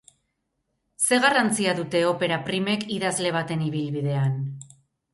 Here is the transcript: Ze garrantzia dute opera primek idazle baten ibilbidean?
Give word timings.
Ze 1.07 1.19
garrantzia 1.25 1.77
dute 1.81 2.03
opera 2.13 2.41
primek 2.49 2.89
idazle 2.99 3.37
baten 3.39 3.65
ibilbidean? 3.71 4.39